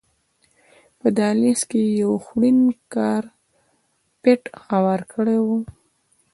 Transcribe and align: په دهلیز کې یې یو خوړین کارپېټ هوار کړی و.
په 0.99 1.07
دهلیز 1.17 1.61
کې 1.69 1.79
یې 1.87 1.95
یو 2.03 2.13
خوړین 2.25 2.59
کارپېټ 2.93 4.41
هوار 4.67 5.01
کړی 5.13 5.37
و. 5.45 5.47